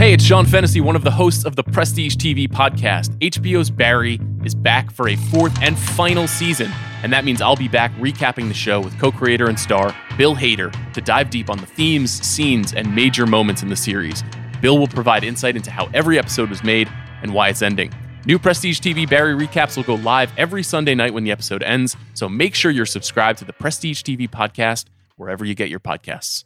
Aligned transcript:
Hey, 0.00 0.14
it's 0.14 0.24
Sean 0.24 0.46
Fennessy, 0.46 0.80
one 0.80 0.96
of 0.96 1.04
the 1.04 1.10
hosts 1.10 1.44
of 1.44 1.56
the 1.56 1.62
Prestige 1.62 2.16
TV 2.16 2.48
podcast. 2.48 3.14
HBO's 3.18 3.68
Barry 3.68 4.18
is 4.46 4.54
back 4.54 4.90
for 4.90 5.10
a 5.10 5.16
fourth 5.16 5.54
and 5.60 5.78
final 5.78 6.26
season, 6.26 6.72
and 7.02 7.12
that 7.12 7.22
means 7.22 7.42
I'll 7.42 7.54
be 7.54 7.68
back 7.68 7.92
recapping 7.96 8.48
the 8.48 8.54
show 8.54 8.80
with 8.80 8.98
co 8.98 9.12
creator 9.12 9.50
and 9.50 9.60
star 9.60 9.94
Bill 10.16 10.34
Hader 10.34 10.74
to 10.94 11.02
dive 11.02 11.28
deep 11.28 11.50
on 11.50 11.58
the 11.58 11.66
themes, 11.66 12.10
scenes, 12.10 12.72
and 12.72 12.94
major 12.94 13.26
moments 13.26 13.62
in 13.62 13.68
the 13.68 13.76
series. 13.76 14.24
Bill 14.62 14.78
will 14.78 14.88
provide 14.88 15.22
insight 15.22 15.54
into 15.54 15.70
how 15.70 15.90
every 15.92 16.18
episode 16.18 16.48
was 16.48 16.64
made 16.64 16.90
and 17.20 17.34
why 17.34 17.50
it's 17.50 17.60
ending. 17.60 17.92
New 18.24 18.38
Prestige 18.38 18.80
TV 18.80 19.06
Barry 19.06 19.34
recaps 19.34 19.76
will 19.76 19.84
go 19.84 19.96
live 19.96 20.32
every 20.38 20.62
Sunday 20.62 20.94
night 20.94 21.12
when 21.12 21.24
the 21.24 21.30
episode 21.30 21.62
ends, 21.62 21.94
so 22.14 22.26
make 22.26 22.54
sure 22.54 22.70
you're 22.70 22.86
subscribed 22.86 23.38
to 23.40 23.44
the 23.44 23.52
Prestige 23.52 24.00
TV 24.00 24.26
podcast 24.26 24.86
wherever 25.16 25.44
you 25.44 25.54
get 25.54 25.68
your 25.68 25.78
podcasts. 25.78 26.44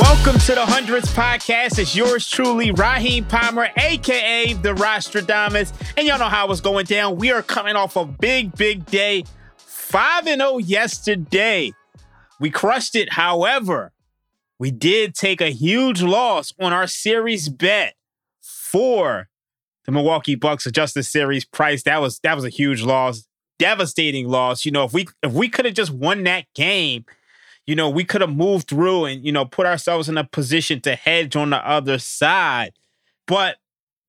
Welcome 0.00 0.38
to 0.38 0.54
the 0.54 0.64
Hundreds 0.64 1.12
Podcast. 1.12 1.76
It's 1.80 1.96
yours 1.96 2.28
truly, 2.30 2.70
Raheem 2.70 3.24
Palmer, 3.24 3.68
aka 3.76 4.52
the 4.52 4.72
Rostradamus. 4.74 5.72
And 5.96 6.06
y'all 6.06 6.20
know 6.20 6.28
how 6.28 6.48
it's 6.52 6.60
going 6.60 6.84
down. 6.84 7.16
We 7.16 7.32
are 7.32 7.42
coming 7.42 7.74
off 7.74 7.96
a 7.96 8.04
big, 8.04 8.54
big 8.54 8.86
day. 8.86 9.24
5 9.56 10.28
and 10.28 10.40
0 10.40 10.58
yesterday. 10.58 11.72
We 12.38 12.48
crushed 12.48 12.94
it. 12.94 13.14
However, 13.14 13.92
we 14.60 14.70
did 14.70 15.16
take 15.16 15.40
a 15.40 15.50
huge 15.50 16.00
loss 16.00 16.52
on 16.60 16.72
our 16.72 16.86
series 16.86 17.48
bet 17.48 17.94
for 18.40 19.28
the 19.84 19.90
Milwaukee 19.90 20.36
Bucks 20.36 20.64
adjusted 20.64 21.02
series 21.02 21.44
price. 21.44 21.82
That 21.82 22.00
was 22.00 22.20
that 22.20 22.36
was 22.36 22.44
a 22.44 22.50
huge 22.50 22.82
loss. 22.82 23.26
Devastating 23.58 24.28
loss. 24.28 24.64
You 24.64 24.70
know, 24.70 24.84
if 24.84 24.92
we 24.92 25.08
if 25.24 25.32
we 25.32 25.48
could 25.48 25.64
have 25.64 25.74
just 25.74 25.90
won 25.90 26.22
that 26.22 26.44
game, 26.54 27.04
you 27.68 27.74
know, 27.74 27.90
we 27.90 28.02
could 28.02 28.22
have 28.22 28.34
moved 28.34 28.66
through 28.66 29.04
and, 29.04 29.22
you 29.22 29.30
know, 29.30 29.44
put 29.44 29.66
ourselves 29.66 30.08
in 30.08 30.16
a 30.16 30.24
position 30.24 30.80
to 30.80 30.94
hedge 30.94 31.36
on 31.36 31.50
the 31.50 31.58
other 31.68 31.98
side. 31.98 32.72
But 33.26 33.58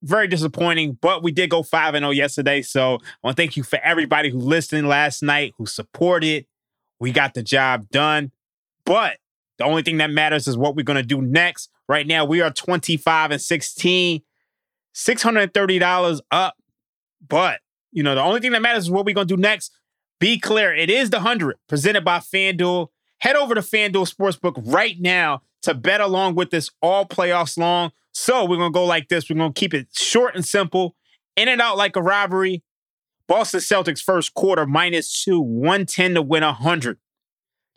very 0.02 0.28
disappointing. 0.28 0.96
But 0.98 1.22
we 1.22 1.30
did 1.30 1.50
go 1.50 1.62
5 1.62 1.94
0 1.94 2.08
yesterday. 2.08 2.62
So 2.62 2.94
I 2.94 2.98
want 3.22 3.36
to 3.36 3.42
thank 3.42 3.58
you 3.58 3.62
for 3.62 3.78
everybody 3.80 4.30
who 4.30 4.38
listened 4.38 4.88
last 4.88 5.22
night, 5.22 5.52
who 5.58 5.66
supported. 5.66 6.46
We 7.00 7.12
got 7.12 7.34
the 7.34 7.42
job 7.42 7.90
done. 7.90 8.32
But 8.86 9.18
the 9.58 9.64
only 9.64 9.82
thing 9.82 9.98
that 9.98 10.10
matters 10.10 10.48
is 10.48 10.56
what 10.56 10.74
we're 10.74 10.82
going 10.82 10.96
to 10.96 11.02
do 11.02 11.20
next. 11.20 11.68
Right 11.86 12.06
now, 12.06 12.24
we 12.24 12.40
are 12.40 12.50
25 12.50 13.32
and 13.32 13.42
16, 13.42 14.22
$630 14.94 16.20
up. 16.30 16.56
But, 17.28 17.60
you 17.92 18.02
know, 18.02 18.14
the 18.14 18.22
only 18.22 18.40
thing 18.40 18.52
that 18.52 18.62
matters 18.62 18.84
is 18.84 18.90
what 18.90 19.04
we're 19.04 19.14
going 19.14 19.28
to 19.28 19.36
do 19.36 19.40
next. 19.40 19.70
Be 20.18 20.38
clear, 20.38 20.74
it 20.74 20.88
is 20.88 21.10
the 21.10 21.18
100 21.18 21.58
presented 21.68 22.06
by 22.06 22.20
FanDuel. 22.20 22.88
Head 23.20 23.36
over 23.36 23.54
to 23.54 23.60
FanDuel 23.60 24.12
Sportsbook 24.12 24.60
right 24.64 24.96
now 24.98 25.42
to 25.62 25.74
bet 25.74 26.00
along 26.00 26.34
with 26.34 26.50
this 26.50 26.70
all 26.80 27.06
playoffs 27.06 27.58
long. 27.58 27.92
So 28.12 28.44
we're 28.44 28.56
going 28.56 28.72
to 28.72 28.76
go 28.76 28.84
like 28.84 29.08
this. 29.08 29.28
We're 29.28 29.36
going 29.36 29.52
to 29.52 29.58
keep 29.60 29.74
it 29.74 29.88
short 29.92 30.34
and 30.34 30.44
simple, 30.44 30.96
in 31.36 31.48
and 31.48 31.60
out 31.60 31.76
like 31.76 31.96
a 31.96 32.02
robbery. 32.02 32.62
Boston 33.28 33.60
Celtics 33.60 34.02
first 34.02 34.34
quarter 34.34 34.66
minus 34.66 35.22
two, 35.22 35.40
110 35.40 36.14
to 36.14 36.22
win 36.22 36.42
100. 36.42 36.98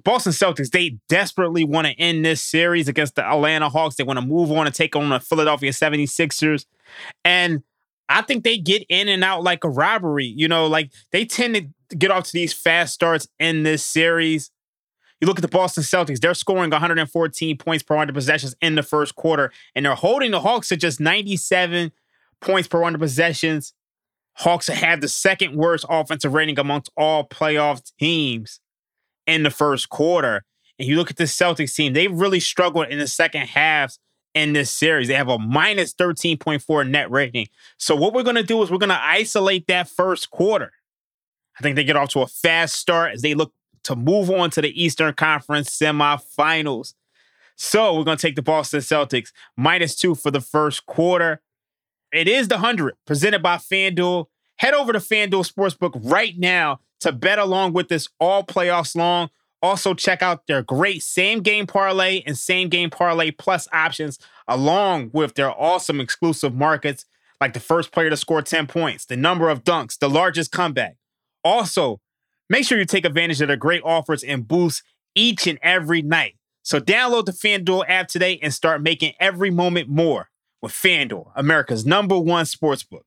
Boston 0.04 0.34
Celtics, 0.34 0.72
they 0.72 0.98
desperately 1.08 1.64
want 1.64 1.88
to 1.88 1.94
end 1.94 2.26
this 2.26 2.44
series 2.44 2.88
against 2.88 3.16
the 3.16 3.24
Atlanta 3.24 3.70
Hawks. 3.70 3.96
They 3.96 4.04
want 4.04 4.20
to 4.20 4.26
move 4.26 4.52
on 4.52 4.66
and 4.66 4.76
take 4.76 4.96
on 4.96 5.10
the 5.10 5.20
Philadelphia 5.20 5.72
76ers. 5.72 6.66
And 7.24 7.64
I 8.10 8.22
think 8.22 8.44
they 8.44 8.58
get 8.58 8.84
in 8.90 9.08
and 9.08 9.24
out 9.24 9.44
like 9.44 9.64
a 9.64 9.70
robbery. 9.70 10.26
You 10.26 10.48
know, 10.48 10.68
like 10.68 10.92
they 11.12 11.26
tend 11.26 11.56
to 11.56 11.96
get 11.96 12.12
off 12.12 12.26
to 12.26 12.34
these 12.34 12.54
fast 12.54 12.94
starts 12.94 13.28
in 13.40 13.64
this 13.64 13.86
series. 13.86 14.52
You 15.24 15.28
look 15.28 15.38
at 15.40 15.42
the 15.42 15.48
Boston 15.48 15.84
Celtics, 15.84 16.20
they're 16.20 16.34
scoring 16.34 16.70
114 16.70 17.58
points 17.58 17.82
per 17.82 17.96
100 17.96 18.14
possessions 18.14 18.58
in 18.60 18.76
the 18.76 18.84
first 18.84 19.16
quarter, 19.16 19.54
and 19.74 19.86
they're 19.86 19.96
holding 19.96 20.32
the 20.32 20.42
Hawks 20.42 20.68
to 20.68 20.76
just 20.76 21.00
97 21.00 21.94
points 22.42 22.68
per 22.68 22.78
100 22.82 23.00
possessions. 23.00 23.74
Hawks 24.34 24.68
have 24.68 25.00
the 25.00 25.08
second 25.08 25.56
worst 25.56 25.86
offensive 25.88 26.34
rating 26.34 26.60
amongst 26.60 26.92
all 26.98 27.26
playoff 27.26 27.90
teams 27.98 28.60
in 29.26 29.44
the 29.44 29.50
first 29.50 29.88
quarter. 29.88 30.44
And 30.78 30.90
you 30.90 30.98
look 30.98 31.10
at 31.10 31.16
the 31.16 31.24
Celtics 31.24 31.74
team, 31.74 31.94
they 31.94 32.10
really 32.10 32.42
struggled 32.42 32.90
in 32.90 33.00
the 33.00 33.08
second 33.08 33.48
halves 33.48 34.00
in 34.34 34.52
this 34.52 34.72
series. 34.72 35.08
They 35.08 35.14
have 35.14 35.30
a 35.30 35.40
minus 35.40 35.94
13.4 35.94 36.90
net 36.90 37.10
rating. 37.10 37.48
So, 37.78 37.96
what 37.96 38.14
we're 38.14 38.24
going 38.24 38.36
to 38.36 38.44
do 38.44 38.62
is 38.62 38.70
we're 38.70 38.78
going 38.78 38.90
to 38.90 39.02
isolate 39.02 39.68
that 39.68 39.88
first 39.88 40.32
quarter. 40.32 40.74
I 41.58 41.62
think 41.62 41.78
they 41.78 41.86
get 41.86 41.96
off 41.96 42.10
to 42.10 42.24
a 42.24 42.28
fast 42.28 42.76
start 42.76 43.14
as 43.14 43.22
they 43.22 43.36
look 43.36 43.54
to 43.84 43.96
move 43.96 44.30
on 44.30 44.50
to 44.52 44.62
the 44.62 44.82
Eastern 44.82 45.14
Conference 45.14 45.70
semifinals. 45.70 46.94
So 47.56 47.96
we're 47.96 48.04
going 48.04 48.18
to 48.18 48.28
take 48.28 48.36
the 48.36 48.42
Boston 48.42 48.80
Celtics 48.80 49.32
minus 49.56 49.96
two 49.96 50.16
for 50.16 50.32
the 50.32 50.42
first 50.42 50.86
quarter. 50.86 51.42
It 52.12 52.28
is 52.28 52.48
the 52.48 52.56
100 52.56 52.96
presented 53.06 53.42
by 53.42 53.58
FanDuel. 53.58 54.28
Head 54.58 54.74
over 54.74 54.94
to 54.94 55.00
FanDuel 55.00 55.52
Sportsbook 55.52 56.00
right 56.04 56.38
now 56.38 56.80
to 57.00 57.12
bet 57.12 57.40
along 57.40 57.74
with 57.74 57.90
this 57.90 58.08
all 58.20 58.44
playoffs 58.44 58.96
long. 58.96 59.30
Also, 59.62 59.94
check 59.94 60.22
out 60.22 60.46
their 60.48 60.62
great 60.62 61.02
same 61.02 61.42
game 61.42 61.66
parlay 61.66 62.22
and 62.26 62.38
same 62.38 62.68
game 62.68 62.90
parlay 62.90 63.32
plus 63.32 63.68
options, 63.72 64.20
along 64.48 65.10
with 65.14 65.36
their 65.36 65.50
awesome 65.50 66.02
exclusive 66.02 66.54
markets 66.54 67.06
like 67.40 67.54
the 67.54 67.60
first 67.60 67.92
player 67.92 68.10
to 68.10 68.18
score 68.18 68.42
10 68.42 68.68
points, 68.68 69.06
the 69.06 69.18
number 69.18 69.50
of 69.50 69.64
dunks, 69.64 69.98
the 69.98 70.10
largest 70.10 70.52
comeback. 70.52 70.98
Also, 71.44 72.00
Make 72.50 72.66
sure 72.66 72.78
you 72.78 72.86
take 72.86 73.06
advantage 73.06 73.42
of 73.42 73.48
the 73.48 73.58
great 73.58 73.82
offers 73.84 74.24
and 74.24 74.48
boosts 74.48 74.84
each 75.16 75.48
and 75.48 75.60
every 75.62 76.02
night. 76.02 76.36
So 76.64 76.80
download 76.80 77.26
the 77.26 77.32
FanDuel 77.32 77.86
app 77.88 78.08
today 78.08 78.40
and 78.42 78.54
start 78.54 78.82
making 78.82 79.14
every 79.20 79.50
moment 79.50 79.90
more 79.90 80.30
with 80.62 80.72
FanDuel, 80.72 81.32
America's 81.36 81.86
number 81.86 82.18
one 82.18 82.46
sportsbook. 82.46 83.04